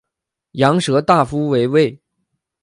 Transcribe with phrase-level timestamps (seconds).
[0.53, 2.01] 羊舌大夫为尉。